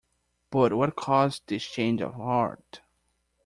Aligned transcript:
But 0.49 0.73
what 0.73 0.95
caused 0.95 1.43
this 1.45 1.61
change 1.63 2.01
of 2.01 2.15
heart? 2.15 2.81